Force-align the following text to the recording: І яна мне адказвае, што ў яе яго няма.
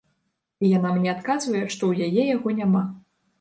І 0.63 0.71
яна 0.77 0.93
мне 0.95 1.11
адказвае, 1.17 1.61
што 1.75 1.83
ў 1.93 2.09
яе 2.09 2.23
яго 2.35 2.55
няма. 2.63 2.83